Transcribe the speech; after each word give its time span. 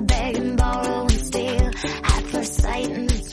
begging, 0.00 0.56
borrow. 0.56 1.07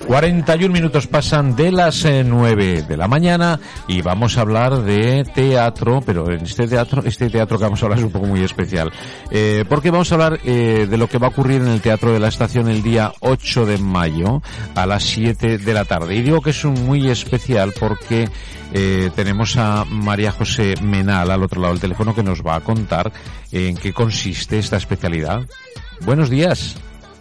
41 0.08 0.72
minutos 0.72 1.08
pasan 1.08 1.55
de 1.55 1.72
las 1.72 2.05
eh, 2.05 2.23
9 2.23 2.84
de 2.84 2.98
la 2.98 3.08
mañana 3.08 3.59
y 3.88 4.02
vamos 4.02 4.38
a 4.38 4.41
hablar 4.41 4.84
de 4.84 5.23
teatro, 5.23 6.02
pero 6.05 6.32
en 6.32 6.41
este 6.41 6.68
teatro, 6.68 7.02
este 7.05 7.30
teatro 7.30 7.58
que 7.58 7.63
vamos 7.63 7.82
a 7.82 7.86
hablar 7.86 8.00
es 8.00 8.05
un 8.05 8.12
poco 8.12 8.27
muy 8.27 8.41
especial, 8.44 8.91
eh, 9.32 9.66
porque 9.68 9.90
vamos 9.90 10.12
a 10.12 10.16
hablar 10.16 10.40
eh, 10.44 10.88
de 10.90 10.98
lo 10.98 11.08
que 11.08 11.18
va 11.18 11.27
a 11.27 11.30
ocurrir 11.32 11.62
en 11.62 11.70
el 11.70 11.82
Teatro 11.82 12.12
de 12.13 12.20
la 12.20 12.27
Estación 12.27 12.70
el 12.70 12.84
día 12.84 13.13
8 13.22 13.66
de 13.66 13.77
mayo 13.80 14.41
a 14.76 14.86
las 14.86 15.04
7 15.04 15.58
de 15.58 15.73
la 15.73 15.86
tarde. 15.86 16.16
Y 16.16 16.22
digo 16.22 16.41
que 16.41 16.52
es 16.52 16.63
un 16.63 16.85
muy 16.85 17.10
especial 17.10 17.74
porque 17.80 18.30
eh, 18.74 19.10
tenemos 19.16 19.58
a 19.58 19.85
María 19.85 20.32
José 20.32 20.76
Menal 20.82 21.32
al 21.32 21.44
otro 21.44 21.62
lado 21.62 21.74
del 21.74 21.82
teléfono 21.82 22.13
que 22.13 22.24
nos 22.24 22.46
va 22.46 22.55
a 22.55 22.62
contar 22.62 23.12
en 23.52 23.76
qué 23.76 23.91
consiste 23.91 24.60
esta 24.60 24.77
especialidad. 24.77 25.41
Buenos 26.02 26.30
días. 26.30 26.76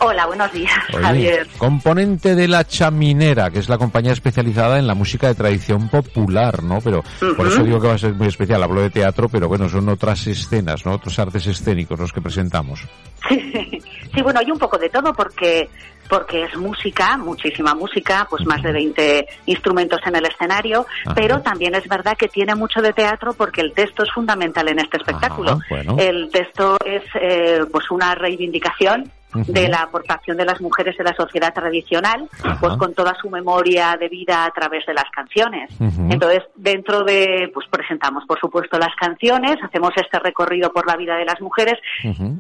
Hola, 0.07 0.27
buenos 0.27 0.53
días, 0.53 0.71
Oye, 0.93 1.03
Javier. 1.03 1.47
componente 1.57 2.35
de 2.35 2.47
La 2.47 2.67
Chaminera, 2.67 3.51
que 3.51 3.59
es 3.61 3.71
la 3.71 3.79
compañía 3.79 4.13
especializada 4.13 4.79
en 4.79 4.87
la 4.87 4.95
música 4.95 5.29
de 5.29 5.35
tradición 5.35 5.89
popular, 5.89 6.63
¿no? 6.63 6.79
Pero 6.83 7.03
por 7.35 7.47
eso 7.47 7.63
digo 7.65 7.81
que 7.81 7.89
va 7.89 7.95
a 7.95 7.99
ser 7.99 8.13
muy 8.13 8.27
especial. 8.27 8.63
Hablo 8.63 8.83
de 8.83 8.91
teatro, 8.91 9.31
pero 9.31 9.49
bueno, 9.49 9.67
son 9.67 9.89
otras 9.89 10.27
escenas, 10.27 10.85
¿no? 10.85 10.93
Otros 10.93 11.19
artes 11.19 11.47
escénicos 11.47 11.99
los 11.99 12.13
que 12.13 12.21
presentamos. 12.21 12.87
Sí, 14.15 14.23
bueno, 14.23 14.39
hay 14.39 14.49
un 14.49 14.59
poco 14.61 14.79
de 14.79 14.89
todo 14.91 15.13
porque 15.13 15.69
porque 16.09 16.45
es 16.45 16.57
música, 16.57 17.17
muchísima 17.17 17.75
música, 17.75 18.29
pues 18.31 18.47
más 18.47 18.63
de 18.63 18.71
20 18.71 19.27
instrumentos 19.47 19.99
en 20.07 20.15
el 20.15 20.27
escenario, 20.27 20.87
Ajá. 21.05 21.17
pero 21.17 21.41
también 21.41 21.75
es 21.75 21.89
verdad 21.89 22.17
que 22.17 22.29
tiene 22.29 22.55
mucho 22.55 22.81
de 22.81 22.93
teatro 22.93 23.33
porque 23.33 23.61
el 23.61 23.73
texto 23.73 24.05
es 24.05 24.13
fundamental 24.13 24.69
en 24.69 24.79
este 24.79 24.99
espectáculo. 24.99 25.53
Ajá, 25.53 25.67
bueno. 25.69 25.97
El 25.99 26.31
texto 26.31 26.77
es 26.85 27.03
eh, 27.21 27.61
pues 27.73 27.91
una 27.91 28.15
reivindicación 28.15 29.11
De 29.35 29.69
la 29.69 29.83
aportación 29.83 30.37
de 30.37 30.45
las 30.45 30.61
mujeres 30.61 30.95
en 30.99 31.07
la 31.07 31.15
sociedad 31.15 31.53
tradicional, 31.53 32.29
pues 32.61 32.77
con 32.77 32.95
toda 32.95 33.15
su 33.21 33.31
memoria 33.31 33.97
de 33.99 34.09
vida 34.09 34.45
a 34.45 34.51
través 34.51 34.87
de 34.87 34.95
las 34.95 35.11
canciones. 35.11 35.71
Entonces, 35.81 36.43
dentro 36.55 37.03
de, 37.05 37.51
pues 37.53 37.67
presentamos, 37.69 38.25
por 38.27 38.39
supuesto, 38.39 38.79
las 38.79 38.95
canciones, 38.97 39.57
hacemos 39.63 39.91
este 39.97 40.19
recorrido 40.19 40.73
por 40.73 40.87
la 40.87 40.97
vida 40.97 41.17
de 41.17 41.25
las 41.25 41.41
mujeres, 41.41 41.79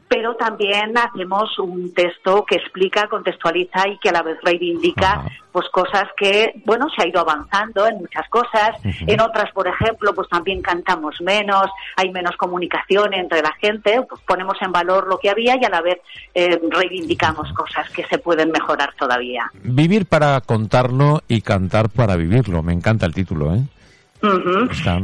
pero 0.08 0.36
también 0.36 0.96
hacemos 0.96 1.58
un 1.58 1.92
texto 1.92 2.44
que 2.44 2.56
explica, 2.56 3.08
contextualiza 3.08 3.88
y 3.88 3.98
que 3.98 4.10
a 4.10 4.12
la 4.12 4.22
vez 4.22 4.38
reivindica 4.42 5.24
pues 5.54 5.68
cosas 5.68 6.06
que, 6.16 6.60
bueno, 6.64 6.88
se 6.90 7.04
ha 7.04 7.08
ido 7.08 7.20
avanzando 7.20 7.86
en 7.86 7.98
muchas 7.98 8.28
cosas, 8.28 8.70
en 8.82 9.20
otras, 9.20 9.52
por 9.52 9.68
ejemplo, 9.68 10.12
pues 10.12 10.28
también 10.28 10.60
cantamos 10.60 11.20
menos, 11.20 11.66
hay 11.94 12.10
menos 12.10 12.36
comunicación 12.36 13.14
entre 13.14 13.40
la 13.40 13.52
gente, 13.60 14.02
pues 14.08 14.20
ponemos 14.22 14.56
en 14.60 14.72
valor 14.72 15.06
lo 15.06 15.16
que 15.16 15.30
había 15.30 15.54
y 15.54 15.64
a 15.64 15.68
la 15.68 15.80
vez 15.80 16.00
eh, 16.34 16.58
reivindicamos 16.84 17.52
cosas 17.52 17.88
que 17.90 18.04
se 18.06 18.18
pueden 18.18 18.50
mejorar 18.50 18.94
todavía. 18.98 19.50
Vivir 19.62 20.06
para 20.06 20.40
contarlo 20.40 21.22
y 21.28 21.40
cantar 21.40 21.88
para 21.88 22.16
vivirlo. 22.16 22.62
Me 22.62 22.72
encanta 22.72 23.06
el 23.06 23.14
título, 23.14 23.54
¿eh? 23.54 23.62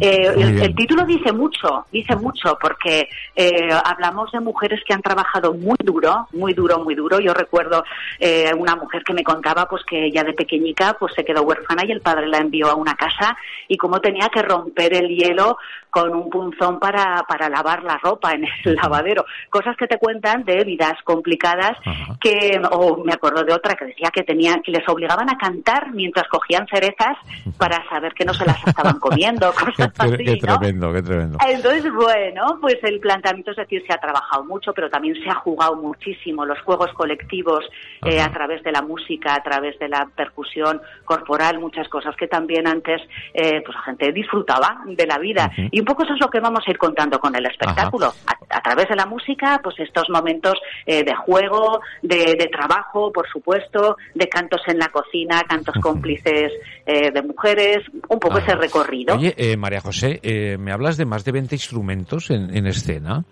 Eh, 0.00 0.32
muy 0.34 0.62
el, 0.62 0.74
título 0.74 1.04
dice 1.04 1.32
mucho, 1.32 1.86
dice 1.92 2.16
mucho, 2.16 2.56
porque 2.60 3.08
eh, 3.36 3.68
hablamos 3.84 4.32
de 4.32 4.40
mujeres 4.40 4.80
que 4.86 4.94
han 4.94 5.02
trabajado 5.02 5.52
muy 5.54 5.76
duro, 5.84 6.28
muy 6.32 6.54
duro, 6.54 6.82
muy 6.82 6.94
duro. 6.94 7.20
Yo 7.20 7.34
recuerdo 7.34 7.84
eh, 8.18 8.50
una 8.56 8.76
mujer 8.76 9.02
que 9.04 9.12
me 9.12 9.22
contaba 9.22 9.66
pues 9.68 9.82
que 9.84 10.06
ella 10.06 10.24
de 10.24 10.32
pequeñica 10.32 10.96
pues 10.98 11.12
se 11.14 11.24
quedó 11.24 11.42
huérfana 11.42 11.84
y 11.84 11.92
el 11.92 12.00
padre 12.00 12.28
la 12.28 12.38
envió 12.38 12.70
a 12.70 12.74
una 12.74 12.94
casa 12.94 13.36
y 13.68 13.76
cómo 13.76 14.00
tenía 14.00 14.28
que 14.28 14.42
romper 14.42 14.94
el 14.94 15.08
hielo 15.08 15.58
con 15.90 16.14
un 16.14 16.30
punzón 16.30 16.78
para, 16.78 17.24
para 17.28 17.48
lavar 17.48 17.82
la 17.82 17.98
ropa 17.98 18.32
en 18.32 18.44
el 18.64 18.74
lavadero. 18.82 19.24
Cosas 19.50 19.76
que 19.76 19.86
te 19.86 19.98
cuentan 19.98 20.44
de 20.44 20.64
vidas 20.64 20.94
complicadas 21.04 21.76
que, 22.20 22.60
o 22.70 23.02
me 23.04 23.12
acuerdo 23.12 23.44
de 23.44 23.52
otra 23.52 23.74
que 23.74 23.86
decía 23.86 24.10
que 24.12 24.22
tenían, 24.22 24.62
que 24.62 24.72
les 24.72 24.88
obligaban 24.88 25.28
a 25.28 25.36
cantar 25.36 25.92
mientras 25.92 26.28
cogían 26.28 26.66
cerezas 26.68 27.16
para 27.58 27.86
saber 27.88 28.14
que 28.14 28.24
no 28.24 28.34
se 28.34 28.46
las 28.46 28.64
estaban 28.66 28.98
comiendo, 28.98 29.09
Qué, 29.76 29.88
cosas 29.88 29.92
así, 29.98 30.24
qué 30.24 30.38
¿no? 30.46 30.58
tremendo, 30.58 30.92
qué 30.92 31.02
tremendo. 31.02 31.38
Entonces, 31.46 31.92
bueno, 31.92 32.58
pues 32.60 32.76
el 32.82 33.00
planteamiento 33.00 33.50
es 33.50 33.56
decir, 33.56 33.82
se 33.86 33.92
ha 33.92 33.98
trabajado 33.98 34.44
mucho, 34.44 34.72
pero 34.72 34.88
también 34.90 35.14
se 35.22 35.28
ha 35.28 35.34
jugado 35.34 35.76
muchísimo 35.76 36.44
los 36.44 36.60
juegos 36.60 36.92
colectivos 36.94 37.64
eh, 38.04 38.20
a 38.20 38.30
través 38.32 38.62
de 38.62 38.72
la 38.72 38.82
música, 38.82 39.34
a 39.34 39.42
través 39.42 39.78
de 39.78 39.88
la 39.88 40.08
percusión 40.14 40.80
corporal, 41.04 41.58
muchas 41.58 41.88
cosas 41.88 42.14
que 42.16 42.28
también 42.28 42.66
antes 42.66 43.00
eh, 43.34 43.62
pues 43.64 43.74
la 43.76 43.82
gente 43.82 44.12
disfrutaba 44.12 44.82
de 44.86 45.06
la 45.06 45.18
vida. 45.18 45.50
Y 45.70 45.80
un 45.80 45.86
poco 45.86 46.04
eso 46.04 46.14
es 46.14 46.20
lo 46.20 46.30
que 46.30 46.40
vamos 46.40 46.62
a 46.66 46.70
ir 46.70 46.78
contando 46.78 47.18
con 47.18 47.34
el 47.34 47.46
espectáculo. 47.46 48.12
A, 48.26 48.56
a 48.56 48.60
través 48.60 48.88
de 48.88 48.96
la 48.96 49.06
música, 49.06 49.60
pues 49.62 49.78
estos 49.78 50.08
momentos 50.10 50.54
eh, 50.86 51.04
de 51.04 51.14
juego, 51.14 51.80
de, 52.02 52.36
de 52.38 52.48
trabajo, 52.48 53.12
por 53.12 53.28
supuesto, 53.28 53.96
de 54.14 54.28
cantos 54.28 54.60
en 54.66 54.78
la 54.78 54.88
cocina, 54.88 55.42
cantos 55.48 55.74
cómplices 55.82 56.52
eh, 56.86 57.10
de 57.10 57.22
mujeres, 57.22 57.78
un 58.08 58.18
poco 58.18 58.38
Ajá. 58.38 58.46
ese 58.46 58.54
recorrido. 58.56 58.99
Oye, 59.08 59.34
eh, 59.36 59.56
María 59.56 59.80
José, 59.80 60.20
eh, 60.22 60.56
me 60.58 60.72
hablas 60.72 60.96
de 60.96 61.04
más 61.06 61.24
de 61.24 61.32
20 61.32 61.54
instrumentos 61.54 62.30
en, 62.30 62.56
en 62.56 62.66
escena. 62.66 63.24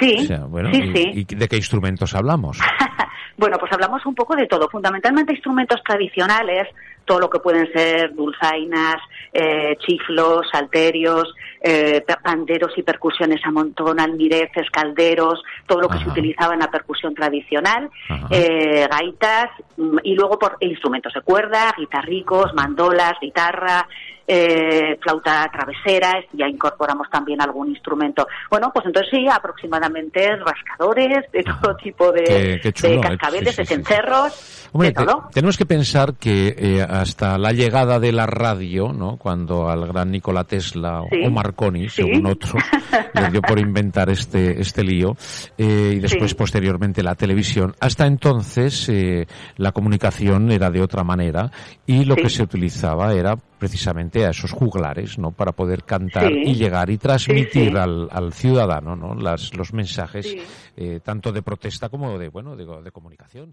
sí, 0.00 0.16
O 0.18 0.22
sea, 0.22 0.44
bueno, 0.46 0.70
sí, 0.72 0.80
y- 0.82 0.96
sí. 0.96 1.26
¿y 1.30 1.34
de 1.34 1.48
qué 1.48 1.56
instrumentos 1.56 2.14
hablamos? 2.14 2.58
Bueno, 3.38 3.58
pues 3.60 3.70
hablamos 3.70 4.06
un 4.06 4.14
poco 4.14 4.34
de 4.34 4.46
todo, 4.46 4.66
fundamentalmente 4.70 5.34
instrumentos 5.34 5.82
tradicionales, 5.84 6.68
todo 7.06 7.20
lo 7.20 7.30
que 7.30 7.38
pueden 7.38 7.72
ser 7.72 8.14
dulzainas, 8.14 8.96
eh, 9.32 9.76
chiflos, 9.78 10.46
salterios, 10.52 11.32
eh, 11.62 12.02
pa- 12.06 12.16
panderos 12.22 12.72
y 12.76 12.82
percusiones 12.82 13.40
a 13.44 13.50
montón, 13.50 13.98
almireces, 14.00 14.68
calderos, 14.70 15.42
todo 15.66 15.80
lo 15.80 15.88
que 15.88 15.98
se 15.98 16.08
utilizaba 16.08 16.54
en 16.54 16.60
la 16.60 16.70
percusión 16.70 17.14
tradicional, 17.14 17.88
eh, 18.30 18.86
gaitas 18.90 19.46
mm, 19.76 19.98
y 20.02 20.14
luego 20.14 20.38
por 20.38 20.56
instrumentos 20.60 21.12
de 21.14 21.22
cuerda, 21.22 21.72
guitarricos, 21.78 22.52
mandolas, 22.54 23.12
guitarra, 23.20 23.86
eh, 24.28 24.98
flauta 25.00 25.48
travesera, 25.52 26.14
ya 26.32 26.48
incorporamos 26.48 27.08
también 27.10 27.40
algún 27.40 27.68
instrumento. 27.70 28.26
Bueno, 28.50 28.72
pues 28.74 28.84
entonces 28.86 29.08
sí, 29.12 29.24
aproximadamente 29.30 30.36
rascadores, 30.36 31.30
de 31.32 31.44
todo 31.44 31.76
tipo 31.76 32.10
de, 32.10 32.24
Qué- 32.24 32.60
qué 32.62 32.72
chulo, 32.72 32.92
de 32.94 32.96
eh, 32.98 33.00
cascabeles, 33.02 33.54
sí, 33.54 33.54
sí, 33.54 33.56
de 33.62 33.66
sí. 33.66 33.74
cencerros, 33.74 34.68
Hombre, 34.72 34.88
de 34.88 34.94
te- 34.94 35.04
todo. 35.04 35.28
tenemos 35.32 35.56
que 35.56 35.64
pensar 35.66 36.14
que 36.18 36.48
eh, 36.58 36.82
hasta 37.00 37.38
la 37.38 37.52
llegada 37.52 37.98
de 38.00 38.12
la 38.12 38.26
radio, 38.26 38.92
¿no? 38.92 39.16
Cuando 39.16 39.68
al 39.68 39.86
gran 39.86 40.10
Nikola 40.10 40.44
Tesla 40.44 41.02
o- 41.02 41.08
Sí. 41.10 41.18
o 41.26 41.30
Marconi, 41.30 41.88
Sí. 41.88 42.02
según 42.02 42.26
otro, 42.26 42.58
le 43.14 43.30
dio 43.30 43.42
por 43.42 43.58
inventar 43.58 44.10
este, 44.10 44.60
este 44.60 44.82
lío, 44.84 45.16
eh, 45.58 45.94
y 45.96 45.98
después 46.00 46.30
Sí. 46.30 46.36
posteriormente 46.36 47.02
la 47.02 47.14
televisión, 47.14 47.74
hasta 47.80 48.06
entonces 48.06 48.88
eh, 48.88 49.26
la 49.56 49.72
comunicación 49.72 50.50
era 50.50 50.70
de 50.70 50.82
otra 50.82 51.04
manera 51.04 51.50
y 51.86 52.04
lo 52.04 52.16
que 52.16 52.28
se 52.30 52.42
utilizaba 52.42 53.12
era 53.14 53.36
precisamente 53.36 54.26
a 54.26 54.30
esos 54.30 54.52
juglares, 54.52 55.18
¿no? 55.18 55.30
Para 55.32 55.52
poder 55.52 55.84
cantar 55.84 56.30
y 56.30 56.54
llegar 56.54 56.90
y 56.90 56.98
transmitir. 56.98 57.76
Al, 57.76 58.08
al 58.12 58.32
ciudadano, 58.32 58.94
¿no? 58.96 59.14
Las, 59.14 59.54
los 59.56 59.72
mensajes, 59.72 60.34
eh, 60.76 61.00
tanto 61.02 61.32
de 61.32 61.42
protesta 61.42 61.88
como 61.88 62.18
de, 62.18 62.28
bueno, 62.28 62.54
de, 62.54 62.64
de 62.82 62.90
comunicación. 62.90 63.52